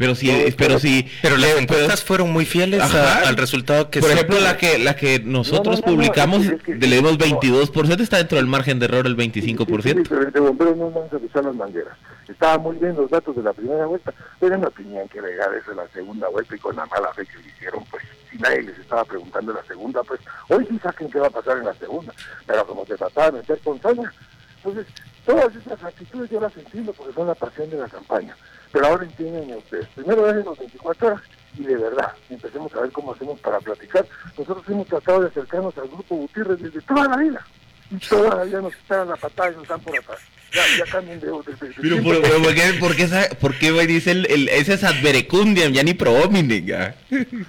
Pero 0.00 0.14
sí, 0.14 0.54
pero 0.56 0.78
sí. 0.78 1.06
Pero 1.20 1.36
las 1.36 1.58
encuestas 1.58 2.02
fueron 2.02 2.32
muy 2.32 2.46
fieles 2.46 2.80
al 2.80 3.36
resultado 3.36 3.90
que 3.90 4.00
Por 4.00 4.10
ejemplo, 4.10 4.40
la 4.40 4.56
que 4.56 4.78
la 4.78 4.96
que 4.96 5.20
nosotros 5.20 5.82
publicamos, 5.82 6.46
de 6.46 6.86
leemos 6.86 7.18
22%, 7.18 8.00
está 8.00 8.16
dentro 8.16 8.38
del 8.38 8.46
margen 8.46 8.78
de 8.78 8.86
error 8.86 9.06
el 9.06 9.14
25%. 9.14 9.82
Sí, 9.82 10.02
pero 10.08 10.30
de 10.30 10.40
bomberos 10.40 10.76
no 10.78 10.90
vamos 10.90 11.12
a 11.12 11.16
usar 11.18 11.44
las 11.44 11.54
mangueras. 11.54 11.94
Estaban 12.26 12.62
muy 12.62 12.76
bien 12.76 12.96
los 12.96 13.10
datos 13.10 13.36
de 13.36 13.42
la 13.42 13.52
primera 13.52 13.84
vuelta, 13.84 14.14
pero 14.38 14.56
no 14.56 14.70
tenían 14.70 15.06
que 15.08 15.20
regar 15.20 15.52
eso 15.54 15.72
en 15.72 15.76
la 15.76 15.88
segunda 15.88 16.28
vuelta 16.28 16.56
y 16.56 16.58
con 16.58 16.76
la 16.76 16.86
mala 16.86 17.12
fe 17.12 17.26
que 17.26 17.36
le 17.36 17.48
hicieron, 17.48 17.84
pues 17.90 18.02
si 18.30 18.38
nadie 18.38 18.62
les 18.62 18.78
estaba 18.78 19.04
preguntando 19.04 19.52
en 19.52 19.58
la 19.58 19.64
segunda, 19.64 20.02
pues 20.04 20.20
hoy 20.48 20.66
sí 20.70 20.78
saquen 20.82 21.10
qué 21.10 21.18
va 21.18 21.26
a 21.26 21.30
pasar 21.30 21.58
en 21.58 21.66
la 21.66 21.74
segunda. 21.74 22.14
Pero 22.46 22.66
como 22.66 22.86
se 22.86 22.96
trataba 22.96 23.32
de 23.32 23.38
meter 23.38 23.58
con 23.58 23.78
saña, 23.82 24.10
entonces 24.56 24.86
todas 25.24 25.54
esas 25.54 25.82
actitudes 25.82 26.30
yo 26.30 26.40
las 26.40 26.56
entiendo 26.56 26.92
porque 26.92 27.12
son 27.12 27.26
la 27.26 27.34
pasión 27.34 27.70
de 27.70 27.78
la 27.78 27.88
campaña. 27.88 28.36
Pero 28.72 28.86
ahora 28.86 29.04
entienden 29.04 29.56
ustedes. 29.56 29.88
Primero 29.88 30.26
dejen 30.26 30.44
los 30.44 30.58
24 30.58 31.08
horas 31.08 31.22
y 31.56 31.64
de 31.64 31.76
verdad 31.76 32.12
empecemos 32.28 32.74
a 32.74 32.80
ver 32.80 32.92
cómo 32.92 33.12
hacemos 33.12 33.40
para 33.40 33.58
platicar. 33.60 34.06
Nosotros 34.38 34.64
hemos 34.68 34.86
tratado 34.86 35.22
de 35.22 35.28
acercarnos 35.28 35.76
al 35.78 35.88
grupo 35.88 36.16
Gutiérrez 36.16 36.60
desde 36.60 36.80
toda 36.82 37.08
la 37.08 37.16
vida 37.16 37.46
y 37.90 37.98
todavía 37.98 38.60
nos 38.60 38.74
están 38.74 39.08
la 39.08 39.16
patada 39.16 39.50
y 39.50 39.54
nos 39.54 39.62
están 39.64 39.80
por 39.80 39.98
atrás. 39.98 40.20
Ya, 40.52 40.62
ya 40.78 40.84
cambien 40.90 41.20
de, 41.20 41.26
de, 41.28 41.74
Pero 41.80 42.02
por, 42.02 42.20
por, 42.22 42.42
¿por, 42.42 42.54
qué, 42.54 42.62
por, 42.80 42.96
qué, 42.96 43.08
por 43.40 43.58
qué 43.58 43.86
dice 43.86 44.10
el, 44.10 44.26
el, 44.30 44.48
ese 44.48 44.74
es 44.74 44.82
adverecundiam, 44.84 45.72
ya 45.72 45.82
ni 45.84 45.94
pro 45.94 46.12
hominem, 46.12 46.66
ya? 46.66 46.96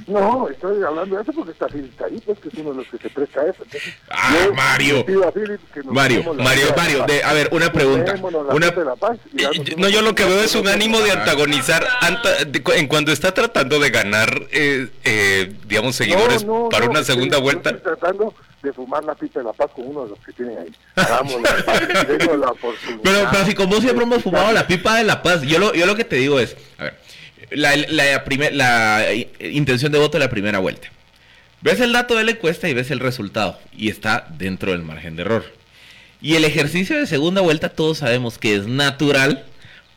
No, 0.08 0.48
estoy 0.50 0.84
hablando 0.84 1.15
de 1.15 1.24
eso 1.24 1.34
porque 1.34 1.51
está 1.51 1.67
Philip 1.67 1.91
pues 2.25 2.39
que 2.39 2.50
es 2.50 2.53
uno 2.55 2.72
de 2.72 2.77
los 2.77 2.88
que 2.88 2.98
se 3.00 3.10
presta 3.10 3.41
a 3.41 3.46
eso. 3.46 3.63
Entonces, 3.63 3.93
ah, 4.10 4.36
yo 4.46 4.53
Mario. 4.53 5.05
Mario, 5.86 6.24
Mario, 6.36 6.74
Mario, 6.77 7.05
de 7.08 7.24
a 7.24 7.34
ver, 7.34 7.50
una 7.51 7.72
pregunta. 7.72 8.15
Una, 8.51 8.72
paz 8.96 9.17
y 9.34 9.41
darnos 9.41 9.77
No, 9.77 9.89
yo 9.89 10.01
lo 10.01 10.13
que 10.13 10.25
veo 10.25 10.41
es 10.41 10.53
un 10.55 10.67
ánimo 10.67 11.00
de 11.00 11.12
antagonizar 11.12 11.86
anta- 12.01 12.46
de- 12.46 12.62
en 12.75 12.88
cuando 12.88 13.12
está 13.12 13.34
tratando 13.34 13.79
de 13.79 13.89
ganar, 13.89 14.41
eh, 14.51 14.88
eh, 15.03 15.53
digamos, 15.67 15.96
seguidores 15.96 16.43
No, 16.46 16.63
no, 16.63 16.70
para 16.70 16.86
una 16.88 17.03
segunda 17.03 17.39
vuelta. 17.39 17.72
Estoy 17.72 17.96
tratando 17.96 18.34
de 18.62 18.74
fumar 18.74 19.03
la 19.03 19.15
pipa 19.15 19.39
de 19.39 19.46
la 19.46 19.53
paz 19.53 19.72
con 19.75 19.88
uno 19.88 20.03
de 20.03 20.10
los 20.10 20.20
que 20.20 20.32
tienen 20.34 20.58
ahí. 20.60 20.72
Hagamos 20.96 21.41
la 21.41 22.50
oportunidad. 22.51 23.00
Pero, 23.03 23.27
pero 23.32 23.46
si 23.46 23.53
como 23.53 23.80
siempre 23.82 24.03
hemos 24.03 24.22
fumado 24.24 24.51
la 24.51 24.68
pipa 24.68 24.98
de 24.98 25.03
la 25.03 25.22
paz, 25.24 25.41
yo 25.44 25.60
lo, 25.60 25.74
yo 25.74 25.86
lo 25.86 25.96
que 25.96 26.03
te 26.06 26.18
digo 26.18 26.39
es, 26.39 26.56
a 26.77 26.84
ver, 26.86 27.00
la, 27.51 27.75
la, 27.75 28.24
primer- 28.24 28.53
la 28.53 29.06
intención 29.39 29.91
de 29.91 30.00
voto 30.00 30.18
de 30.18 30.24
la 30.25 30.30
primera 30.30 30.60
vuelta. 30.60 30.88
Ves 31.62 31.80
el 31.80 31.94
dato 31.94 32.15
de 32.15 32.24
la 32.24 32.32
encuesta 32.32 32.68
y 32.70 32.74
ves 32.74 32.89
el 32.91 33.00
resultado, 33.00 33.60
y 33.75 33.89
está 33.89 34.27
dentro 34.38 34.72
del 34.72 34.82
margen 34.84 35.15
de 35.15 35.22
error. 35.24 35.46
Y 36.22 36.36
el 36.36 36.46
ejercicio 36.46 36.98
de 36.98 37.08
segunda 37.08 37.41
vuelta, 37.41 37.70
todos 37.70 38.00
sabemos 38.00 38.38
que 38.38 38.56
es 38.56 38.68
natural 38.68 39.46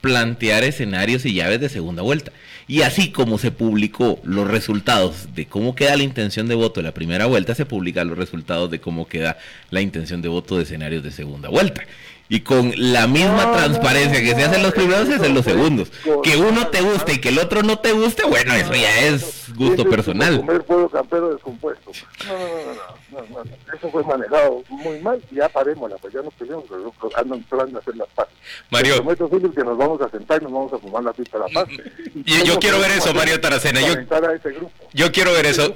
plantear 0.01 0.65
escenarios 0.65 1.25
y 1.25 1.35
llaves 1.35 1.61
de 1.61 1.69
segunda 1.69 2.03
vuelta. 2.03 2.33
Y 2.67 2.83
así 2.83 3.11
como 3.11 3.39
se 3.39 3.51
publicó 3.51 4.19
los 4.25 4.49
resultados 4.49 5.35
de 5.35 5.47
cómo 5.47 5.75
queda 5.75 5.97
la 5.97 6.03
intención 6.03 6.49
de 6.49 6.55
voto 6.55 6.81
de 6.81 6.85
la 6.85 6.95
primera 6.95 7.27
vuelta, 7.27 7.55
se 7.55 7.67
publican 7.67 8.09
los 8.09 8.17
resultados 8.17 8.71
de 8.71 8.81
cómo 8.81 9.07
queda 9.07 9.37
la 9.71 9.83
intención 9.83 10.23
de 10.23 10.29
voto 10.29 10.57
de 10.57 10.63
escenarios 10.63 11.03
de 11.03 11.11
segunda 11.11 11.51
vuelta. 11.51 11.83
Y 12.29 12.41
con 12.41 12.73
la 12.77 13.07
misma 13.07 13.45
No, 13.45 13.53
transparencia 13.53 14.19
no, 14.19 14.25
que 14.27 14.35
se 14.35 14.45
hacen 14.45 14.63
los 14.63 14.73
primeros, 14.73 15.07
se 15.09 15.15
hacen 15.15 15.35
los 15.35 15.45
segundos. 15.45 15.91
Que 16.23 16.37
uno 16.37 16.69
te 16.69 16.81
guste 16.81 17.13
y 17.15 17.19
que 17.21 17.29
el 17.29 17.39
otro 17.39 17.63
no 17.63 17.79
te 17.79 17.93
guste, 17.93 18.25
bueno, 18.25 18.55
eso 18.55 18.73
ya 18.75 19.01
es 19.07 19.53
gusto 19.55 19.83
es 19.83 19.89
personal. 19.89 20.39
Comer 20.39 20.63
pollo 20.65 20.89
campero 20.89 21.33
descompuesto. 21.35 21.93
No, 22.27 22.33
no, 22.33 23.21
no, 23.21 23.27
no, 23.29 23.35
no, 23.35 23.45
no, 23.45 23.77
Eso 23.77 23.91
fue 23.91 24.03
manejado 24.05 24.63
muy 24.69 24.99
mal 25.01 25.23
y 25.31 25.37
ya 25.37 25.49
parémosla, 25.51 25.97
pues 25.99 26.15
ya 26.15 26.23
nos 26.23 26.33
peleamos, 26.35 26.65
pero 26.69 26.93
andan 27.17 27.43
plan 27.43 27.71
de 27.71 27.79
hacer 27.79 27.95
las 27.97 28.09
paz. 28.15 28.27
Mario. 28.71 28.97
Prometo, 28.97 29.29
Philip, 29.29 29.55
que 29.55 29.63
nos 29.65 29.77
vamos 29.77 30.01
a 30.01 30.09
sentar 30.09 30.41
y 30.41 30.45
nos 30.45 30.53
vamos 30.53 30.73
a 30.73 30.79
fumar 30.79 31.05
la 31.05 31.13
pista 31.13 31.39
de 31.39 31.45
la 31.45 31.51
paz. 31.51 31.69
Y 32.27 32.43
yo 32.45 32.59
quiero 32.59 32.79
ver 32.79 32.91
eso, 32.93 33.13
Mario 33.13 33.39
Taracena, 33.41 33.81
yo- 33.83 33.95
Yo. 33.95 34.71
Yo 34.95 35.13
quiero 35.13 35.33
ver 35.33 35.45
eso. 35.47 35.75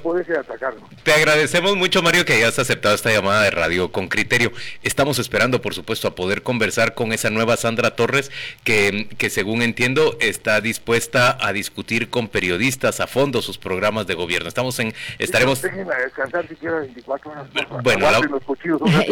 Te 1.03 1.13
agradecemos 1.13 1.75
mucho, 1.75 2.01
Mario, 2.01 2.25
que 2.25 2.33
hayas 2.33 2.57
aceptado 2.57 2.95
esta 2.95 3.11
llamada 3.11 3.43
de 3.43 3.51
radio 3.51 3.91
con 3.91 4.07
criterio. 4.07 4.51
Estamos 4.81 5.19
esperando, 5.19 5.61
por 5.61 5.73
supuesto, 5.75 6.07
a 6.07 6.15
poder 6.15 6.38
conversar 6.43 6.93
con 6.93 7.13
esa 7.13 7.29
nueva 7.29 7.57
Sandra 7.57 7.95
Torres, 7.95 8.31
que, 8.63 9.07
que 9.17 9.29
según 9.29 9.61
entiendo 9.61 10.17
está 10.19 10.61
dispuesta 10.61 11.37
a 11.39 11.53
discutir 11.53 12.09
con 12.09 12.27
periodistas 12.27 12.99
a 12.99 13.07
fondo 13.07 13.41
sus 13.41 13.57
programas 13.57 14.07
de 14.07 14.13
gobierno. 14.15 14.47
Estamos 14.47 14.79
en, 14.79 14.93
estaremos... 15.19 15.61
Descansar 15.61 16.47
siquiera 16.47 16.79
24 16.79 17.31
horas. 17.31 17.47
Bueno, 17.83 18.11
la-. 18.11 18.19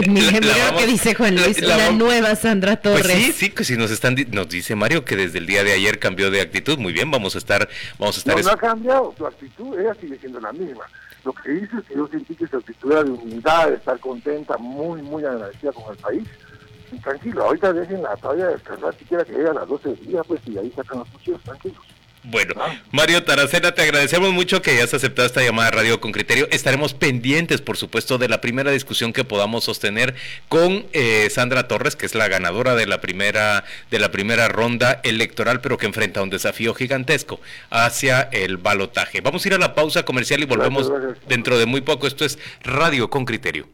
Mira, 0.08 0.40
la 0.40 0.58
lo 0.58 0.64
vamos- 0.66 0.82
que 0.82 0.88
dice 0.88 1.14
Juan 1.16 1.36
la- 1.36 1.42
Luis, 1.46 1.62
la 1.62 1.78
vamos- 1.78 1.96
nueva 1.96 2.36
Sandra 2.36 2.78
Torres. 2.78 3.02
Pues 3.04 3.14
sí, 3.14 3.32
sí, 3.34 3.50
que 3.50 3.64
si 3.64 3.78
nos 3.78 3.92
están 3.92 4.16
nos 4.32 4.50
dice 4.50 4.76
Mario 4.76 5.06
que 5.06 5.16
desde 5.16 5.38
el 5.40 5.46
día 5.48 5.64
de 5.64 5.74
ayer 5.74 6.00
cambió 6.00 6.32
de 6.32 6.42
actitud. 6.42 6.78
Muy 6.78 6.94
bien, 6.94 7.12
vamos 7.12 7.36
a 7.36 7.38
estar 7.38 7.68
vamos 8.00 8.16
a 8.18 8.20
estar 8.20 8.34
No, 8.36 8.40
es- 8.40 8.46
no 8.46 8.52
ha 8.54 8.58
cambiado, 8.58 9.14
su 9.18 9.26
actitud, 9.26 9.80
ella 9.80 9.94
sigue 10.00 10.18
siendo 10.20 10.40
la 10.40 10.52
misma. 10.54 10.86
Lo 11.26 11.34
que 11.34 11.52
dice 11.52 11.78
es 11.78 11.84
que 11.86 11.96
yo 11.96 12.08
sentí 12.08 12.36
que 12.36 12.48
su 12.48 12.56
actitud 12.58 12.92
era 12.92 13.04
de 13.04 13.12
humildad, 13.12 13.70
de 13.70 13.76
estar 13.76 14.00
contenta, 14.00 14.58
muy, 14.58 15.02
muy 15.02 15.26
agradecida 15.26 15.72
con 15.74 15.92
el 15.94 15.98
país. 16.02 16.24
Tranquilo, 17.04 17.44
ahorita 17.44 17.74
déjenla 17.74 18.16
todavía 18.18 18.48
descansar, 18.48 18.96
siquiera 18.98 19.24
que 19.26 19.34
llegue 19.34 19.50
a 19.50 19.54
las 19.54 19.68
12 19.68 19.90
del 19.90 20.08
día, 20.08 20.24
pues, 20.24 20.42
y 20.46 20.58
ahí 20.58 20.72
sacan 20.76 21.00
los 21.00 21.10
cuchillos, 21.10 21.42
tranquilos. 21.44 21.82
Bueno, 22.30 22.56
Mario 22.92 23.24
Taracena, 23.24 23.72
te 23.74 23.84
agradecemos 23.84 24.34
mucho 24.34 24.62
que 24.62 24.72
hayas 24.72 24.94
aceptado 24.94 25.26
esta 25.26 25.42
llamada 25.42 25.70
de 25.70 25.78
radio 25.78 26.02
con 26.02 26.12
criterio. 26.12 26.48
Estaremos 26.52 26.94
pendientes, 26.94 27.62
por 27.62 27.78
supuesto, 27.78 28.18
de 28.18 28.28
la 28.28 28.42
primera 28.42 28.70
discusión 28.72 29.14
que 29.14 29.24
podamos 29.24 29.64
sostener 29.64 30.14
con 30.50 30.88
eh, 30.92 31.30
Sandra 31.30 31.70
Torres, 31.70 31.96
que 31.96 32.06
es 32.06 32.16
la 32.16 32.28
ganadora 32.28 32.76
de 32.76 32.86
la 32.86 33.00
primera 33.00 33.64
de 33.92 34.00
la 34.00 34.12
primera 34.12 34.50
ronda 34.50 35.00
electoral, 35.04 35.62
pero 35.62 35.78
que 35.78 35.86
enfrenta 35.86 36.22
un 36.22 36.30
desafío 36.30 36.74
gigantesco 36.74 37.40
hacia 37.70 38.24
el 38.24 38.58
balotaje. 38.58 39.22
Vamos 39.22 39.46
a 39.46 39.48
ir 39.48 39.54
a 39.54 39.58
la 39.58 39.74
pausa 39.74 40.04
comercial 40.04 40.42
y 40.42 40.46
volvemos 40.46 40.90
Gracias, 40.90 41.10
gracias. 41.10 41.30
dentro 41.30 41.58
de 41.58 41.66
muy 41.66 41.80
poco. 41.80 42.08
Esto 42.08 42.26
es 42.26 42.40
Radio 42.62 43.10
con 43.10 43.24
criterio. 43.24 43.70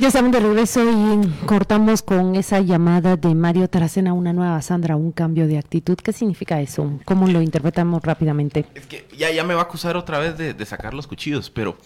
Ya 0.00 0.08
estamos 0.08 0.32
de 0.32 0.40
regreso 0.40 0.80
y 0.82 1.28
cortamos 1.44 2.00
con 2.00 2.34
esa 2.34 2.60
llamada 2.60 3.18
de 3.18 3.34
Mario 3.34 3.68
Taracena, 3.68 4.14
una 4.14 4.32
nueva 4.32 4.62
Sandra, 4.62 4.96
un 4.96 5.12
cambio 5.12 5.46
de 5.46 5.58
actitud. 5.58 5.98
¿Qué 5.98 6.14
significa 6.14 6.58
eso? 6.58 6.98
¿Cómo 7.04 7.28
lo 7.28 7.42
interpretamos 7.42 8.02
rápidamente? 8.02 8.64
Es 8.74 8.86
que 8.86 9.06
ya, 9.14 9.30
ya 9.30 9.44
me 9.44 9.52
va 9.52 9.60
a 9.60 9.64
acusar 9.64 9.98
otra 9.98 10.18
vez 10.18 10.38
de, 10.38 10.64
sacar 10.64 10.94
los 10.94 11.06
cuchillos, 11.06 11.50
pero 11.50 11.76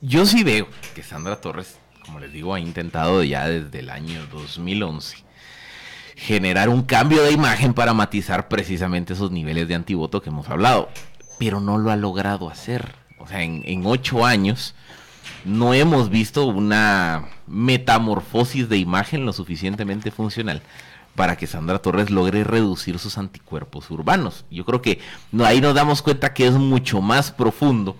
yo 0.00 0.26
sí 0.26 0.44
veo 0.44 0.68
que 0.94 1.02
Sandra 1.02 1.40
Torres, 1.40 1.80
como 2.06 2.20
les 2.20 2.32
digo, 2.32 2.54
ha 2.54 2.60
intentado 2.60 3.24
ya 3.24 3.48
desde 3.48 3.80
el 3.80 3.90
año 3.90 4.24
2011 4.30 5.16
generar 6.14 6.68
un 6.68 6.84
cambio 6.84 7.24
de 7.24 7.32
imagen 7.32 7.74
para 7.74 7.92
matizar 7.94 8.46
precisamente 8.46 9.14
esos 9.14 9.32
niveles 9.32 9.66
de 9.66 9.74
antivoto 9.74 10.22
que 10.22 10.30
hemos 10.30 10.48
hablado, 10.48 10.88
pero 11.36 11.58
no 11.58 11.78
lo 11.78 11.90
ha 11.90 11.96
logrado 11.96 12.48
hacer. 12.48 12.94
O 13.18 13.26
sea, 13.26 13.42
en, 13.42 13.62
en 13.64 13.84
ocho 13.86 14.24
años 14.24 14.76
no 15.44 15.74
hemos 15.74 16.10
visto 16.10 16.44
una 16.46 17.28
metamorfosis 17.46 18.68
de 18.68 18.78
imagen 18.78 19.26
lo 19.26 19.32
suficientemente 19.32 20.10
funcional 20.10 20.62
para 21.14 21.36
que 21.36 21.46
Sandra 21.46 21.80
Torres 21.80 22.10
logre 22.10 22.44
reducir 22.44 22.98
sus 22.98 23.18
anticuerpos 23.18 23.90
urbanos. 23.90 24.44
Yo 24.50 24.64
creo 24.64 24.80
que 24.80 25.00
ahí 25.44 25.60
nos 25.60 25.74
damos 25.74 26.02
cuenta 26.02 26.32
que 26.32 26.46
es 26.46 26.54
mucho 26.54 27.00
más 27.00 27.32
profundo 27.32 27.96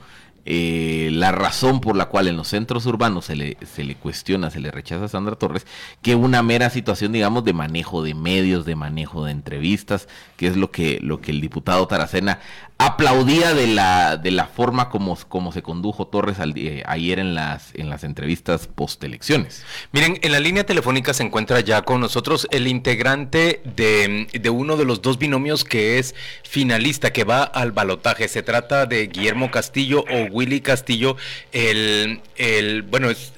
eh, 0.47 1.11
la 1.13 1.33
razón 1.33 1.81
por 1.81 1.97
la 1.97 2.07
cual 2.07 2.27
en 2.27 2.37
los 2.37 2.49
centros 2.49 2.87
urbanos 2.87 3.27
se 3.27 3.37
le, 3.37 3.59
se 3.65 3.85
le 3.85 3.95
cuestiona, 3.95 4.51
se 4.51 4.59
le 4.59 4.71
rechaza 4.71 5.05
a 5.05 5.09
Sandra 5.09 5.37
Torres, 5.37 5.67
que 6.01 6.15
una 6.15 6.43
mera 6.43 6.71
situación, 6.71 7.13
digamos, 7.13 7.45
de 7.45 7.53
manejo 7.53 8.03
de 8.03 8.15
medios, 8.15 8.65
de 8.65 8.75
manejo 8.75 9.25
de 9.25 9.33
entrevistas, 9.33 10.09
que 10.37 10.47
es 10.47 10.57
lo 10.57 10.71
que, 10.71 10.99
lo 11.03 11.21
que 11.21 11.33
el 11.33 11.43
diputado 11.43 11.87
Taracena 11.87 12.41
aplaudía 12.81 13.53
de 13.53 13.67
la, 13.67 14.17
de 14.17 14.31
la 14.31 14.47
forma 14.47 14.89
como, 14.89 15.15
como 15.29 15.53
se 15.53 15.63
condujo 15.63 16.07
Torres 16.07 16.39
ayer 16.41 17.19
en 17.19 17.35
las, 17.35 17.75
en 17.75 17.91
las 17.91 18.05
entrevistas 18.05 18.69
postelecciones. 18.69 19.65
Miren, 19.93 20.19
en 20.23 20.33
la 20.33 20.41
línea 20.41 20.65
telefónica 20.65 21.13
se 21.13 21.23
encuentra 21.23 21.61
ya 21.61 21.83
con 21.83 22.01
nosotros 22.01 22.49
el 22.51 22.67
integrante 22.67 23.61
de, 23.77 24.29
de 24.33 24.51
uno 24.51 24.79
de 24.79 24.87
los 24.87 25.03
dos 25.03 25.19
binomios 25.19 25.63
que 25.65 25.99
es 25.99 26.15
finalista, 26.43 27.13
que 27.13 27.25
va 27.25 27.43
al 27.43 27.73
balotaje. 27.73 28.29
Se 28.29 28.43
trata 28.43 28.87
de 28.87 29.09
Guillermo 29.09 29.51
Castillo 29.51 30.07
o 30.11 30.33
Willy 30.33 30.63
Castillo. 30.63 31.19
El, 31.53 32.23
el 32.37 32.81
bueno, 32.81 33.11
es 33.11 33.35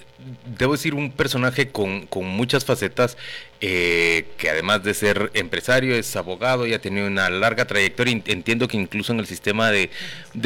debo 0.58 0.72
decir, 0.72 0.94
un 0.94 1.10
personaje 1.10 1.68
con, 1.68 2.08
muchas 2.24 2.64
facetas, 2.64 3.16
eh, 3.60 4.26
que 4.38 4.50
además 4.50 4.82
de 4.82 4.94
ser 4.94 5.30
empresario, 5.34 5.94
es 5.94 6.14
abogado 6.16 6.66
y 6.66 6.74
ha 6.74 6.80
tenido 6.80 7.06
una 7.06 7.30
larga 7.30 7.66
trayectoria. 7.66 8.20
Entiendo 8.26 8.68
que 8.68 8.76
incluso 8.76 9.12
en 9.12 9.20
el 9.20 9.26
sistema 9.26 9.70
de, 9.70 9.90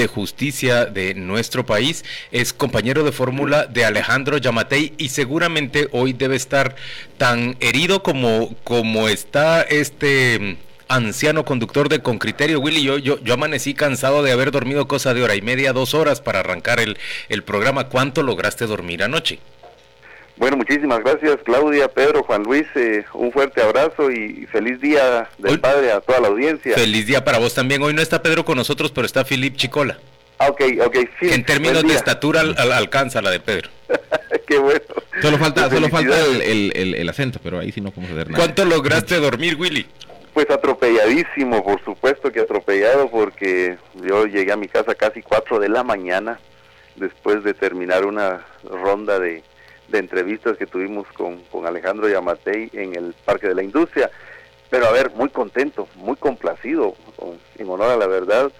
justicia 0.08 0.86
de 0.86 1.14
nuestro 1.14 1.66
país 1.66 2.04
es 2.30 2.52
compañero 2.52 3.04
de 3.04 3.12
fórmula 3.12 3.66
de 3.66 3.84
Alejandro 3.84 4.38
Yamatei 4.38 4.94
y 4.98 5.08
seguramente 5.08 5.88
hoy 5.92 6.12
debe 6.12 6.36
estar 6.36 6.76
tan 7.18 7.56
herido 7.60 8.02
como, 8.02 8.54
como 8.64 9.08
está 9.08 9.62
este 9.62 10.56
anciano 10.88 11.44
conductor 11.44 11.88
de 11.88 12.00
Con 12.00 12.18
Criterio. 12.18 12.60
Willy, 12.60 12.82
yo, 12.82 12.98
yo, 12.98 13.18
yo 13.22 13.34
amanecí 13.34 13.74
cansado 13.74 14.22
de 14.22 14.32
haber 14.32 14.50
dormido 14.50 14.86
cosa 14.86 15.14
de 15.14 15.22
hora 15.22 15.34
y 15.34 15.42
media, 15.42 15.72
dos 15.72 15.94
horas 15.94 16.20
para 16.20 16.40
arrancar 16.40 16.80
el, 16.80 16.96
el 17.28 17.42
programa. 17.42 17.88
¿Cuánto 17.88 18.22
lograste 18.22 18.66
dormir 18.66 19.02
anoche? 19.02 19.40
Bueno, 20.36 20.58
muchísimas 20.58 21.00
gracias 21.00 21.38
Claudia, 21.44 21.88
Pedro, 21.88 22.22
Juan 22.22 22.42
Luis, 22.42 22.66
eh, 22.74 23.04
un 23.14 23.32
fuerte 23.32 23.62
abrazo 23.62 24.10
y 24.10 24.46
feliz 24.52 24.80
día 24.80 25.28
del 25.38 25.58
Padre 25.60 25.92
a 25.92 26.00
toda 26.00 26.20
la 26.20 26.28
audiencia. 26.28 26.74
Feliz 26.74 27.06
día 27.06 27.24
para 27.24 27.38
vos 27.38 27.54
también. 27.54 27.82
Hoy 27.82 27.94
no 27.94 28.02
está 28.02 28.22
Pedro 28.22 28.44
con 28.44 28.56
nosotros, 28.56 28.92
pero 28.92 29.06
está 29.06 29.24
Filip 29.24 29.56
Chicola. 29.56 29.98
Ah, 30.38 30.48
ok, 30.48 30.60
ok, 30.84 30.96
sí. 31.18 31.30
en 31.32 31.44
términos 31.44 31.82
de 31.82 31.94
estatura 31.94 32.42
alcanza 32.74 33.22
la 33.22 33.30
de 33.30 33.40
Pedro. 33.40 33.70
Qué 34.46 34.58
bueno. 34.58 34.82
Solo 35.22 35.38
falta, 35.38 35.70
solo 35.70 35.88
falta 35.88 36.14
el, 36.20 37.08
acento, 37.08 37.40
pero 37.42 37.58
ahí 37.58 37.72
sí 37.72 37.80
no 37.80 37.90
podemos 37.90 38.14
hacer 38.14 38.30
nada. 38.30 38.44
¿Cuánto 38.44 38.66
lograste 38.66 39.16
dormir, 39.16 39.56
Willy? 39.58 39.86
Pues 40.34 40.50
atropelladísimo, 40.50 41.64
por 41.64 41.82
supuesto 41.82 42.30
que 42.30 42.40
atropellado, 42.40 43.10
porque 43.10 43.78
yo 43.94 44.26
llegué 44.26 44.52
a 44.52 44.56
mi 44.56 44.68
casa 44.68 44.94
casi 44.94 45.22
4 45.22 45.58
de 45.58 45.70
la 45.70 45.82
mañana, 45.82 46.38
después 46.96 47.42
de 47.42 47.54
terminar 47.54 48.04
una 48.04 48.44
ronda 48.62 49.18
de 49.18 49.42
de 49.88 49.98
entrevistas 49.98 50.56
que 50.56 50.66
tuvimos 50.66 51.06
con, 51.08 51.40
con 51.44 51.66
Alejandro 51.66 52.08
Yamatei 52.08 52.70
en 52.72 52.94
el 52.96 53.14
Parque 53.24 53.48
de 53.48 53.54
la 53.54 53.62
Industria. 53.62 54.10
Pero 54.70 54.86
a 54.86 54.92
ver, 54.92 55.10
muy 55.12 55.28
contento, 55.28 55.88
muy 55.94 56.16
complacido, 56.16 56.94
en 57.56 57.68
honor 57.68 57.90
a 57.90 57.96
la 57.96 58.06
verdad, 58.06 58.50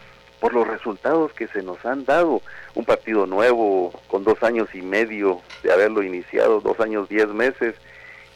por 0.40 0.54
los 0.54 0.66
resultados 0.66 1.33
que 1.33 1.49
se 1.49 1.62
nos 1.62 1.85
han 1.85 2.04
dado. 2.04 2.42
Un 2.75 2.85
partido 2.85 3.26
nuevo, 3.26 3.92
con 4.06 4.23
dos 4.23 4.42
años 4.42 4.68
y 4.75 4.83
medio 4.83 5.40
de 5.62 5.73
haberlo 5.73 6.02
iniciado, 6.02 6.61
dos 6.61 6.78
años, 6.80 7.09
diez 7.09 7.26
meses, 7.28 7.75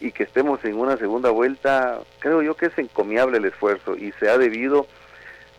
y 0.01 0.13
que 0.13 0.25
estemos 0.25 0.65
en 0.65 0.77
una 0.77 0.97
segunda 0.97 1.31
vuelta, 1.31 2.01
creo 2.19 2.43
yo 2.43 2.57
que 2.57 2.67
es 2.67 2.79
encomiable 2.79 3.39
el 3.39 3.45
esfuerzo 3.45 3.97
y 3.97 4.13
se 4.13 4.31
ha 4.31 4.39
debido, 4.39 4.87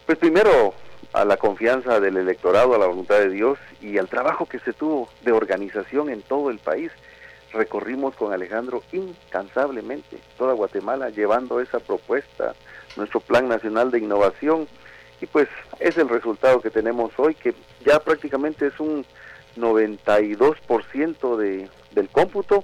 pues 0.05 0.17
primero 0.17 0.73
a 1.13 1.25
la 1.25 1.37
confianza 1.37 1.99
del 1.99 2.17
electorado, 2.17 2.73
a 2.73 2.79
la 2.79 2.87
voluntad 2.87 3.19
de 3.19 3.29
Dios 3.29 3.59
y 3.81 3.97
al 3.97 4.07
trabajo 4.07 4.47
que 4.47 4.59
se 4.59 4.73
tuvo 4.73 5.09
de 5.21 5.31
organización 5.31 6.09
en 6.09 6.21
todo 6.21 6.49
el 6.49 6.57
país 6.57 6.91
recorrimos 7.53 8.15
con 8.15 8.33
Alejandro 8.33 8.83
incansablemente 8.91 10.17
toda 10.37 10.53
Guatemala 10.53 11.09
llevando 11.09 11.59
esa 11.59 11.79
propuesta, 11.79 12.53
nuestro 12.95 13.19
Plan 13.19 13.47
Nacional 13.47 13.91
de 13.91 13.99
Innovación, 13.99 14.67
y 15.21 15.25
pues 15.27 15.47
es 15.79 15.97
el 15.97 16.09
resultado 16.09 16.61
que 16.61 16.69
tenemos 16.69 17.11
hoy, 17.17 17.35
que 17.35 17.53
ya 17.85 17.99
prácticamente 17.99 18.67
es 18.67 18.79
un 18.79 19.05
92% 19.57 21.37
de, 21.37 21.69
del 21.91 22.09
cómputo. 22.09 22.63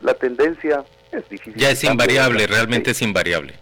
La 0.00 0.14
tendencia 0.14 0.84
es 1.10 1.28
difícil. 1.28 1.54
Ya 1.56 1.70
es 1.70 1.82
invariable, 1.82 2.46
realmente 2.46 2.92
es 2.92 3.02
invariable. 3.02 3.54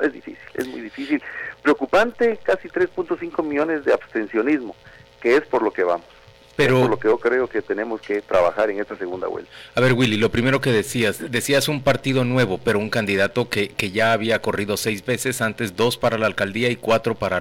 Es 0.00 0.12
difícil, 0.12 0.38
es 0.54 0.66
muy 0.68 0.80
difícil. 0.80 1.22
Preocupante, 1.62 2.38
casi 2.42 2.68
3.5 2.68 3.44
millones 3.44 3.84
de 3.84 3.92
abstencionismo, 3.92 4.74
que 5.20 5.36
es 5.36 5.42
por 5.42 5.62
lo 5.62 5.70
que 5.70 5.84
vamos. 5.84 6.06
Pero, 6.56 6.88
lo 6.88 6.98
que 6.98 7.08
yo 7.08 7.18
creo 7.18 7.46
que 7.48 7.62
tenemos 7.62 8.00
que 8.00 8.20
trabajar 8.20 8.70
en 8.70 8.80
esta 8.80 8.96
segunda 8.96 9.26
vuelta. 9.26 9.50
A 9.74 9.80
ver, 9.80 9.94
Willy, 9.94 10.16
lo 10.16 10.30
primero 10.30 10.60
que 10.60 10.70
decías, 10.70 11.30
decías 11.30 11.68
un 11.68 11.82
partido 11.82 12.24
nuevo, 12.24 12.58
pero 12.58 12.78
un 12.78 12.90
candidato 12.90 13.48
que, 13.48 13.68
que 13.68 13.90
ya 13.90 14.12
había 14.12 14.40
corrido 14.40 14.76
seis 14.76 15.04
veces, 15.04 15.40
antes 15.40 15.76
dos 15.76 15.96
para 15.96 16.18
la 16.18 16.26
alcaldía 16.26 16.68
y 16.68 16.76
cuatro 16.76 17.14
para 17.14 17.40